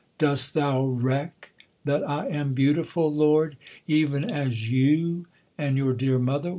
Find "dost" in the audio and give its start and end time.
0.17-0.55